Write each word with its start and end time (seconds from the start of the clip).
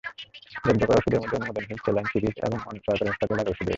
জব্দ 0.63 0.81
করা 0.81 0.99
ওষুধের 0.99 1.21
মধ্যে 1.21 1.37
অনুমোদনহীন 1.39 1.79
স্যালাইন, 1.83 2.05
সিরিঞ্জ 2.11 2.35
এবং 2.45 2.57
সরকারি 2.85 3.09
হাসপাতালের 3.09 3.43
ওষুধ 3.43 3.57
রয়েছে। 3.57 3.69